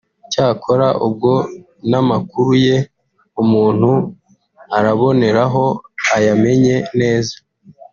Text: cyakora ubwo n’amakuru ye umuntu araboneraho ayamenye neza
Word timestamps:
cyakora 0.31 0.87
ubwo 1.05 1.31
n’amakuru 1.89 2.51
ye 2.65 2.77
umuntu 3.41 3.89
araboneraho 4.77 5.65
ayamenye 6.15 6.75
neza 6.99 7.35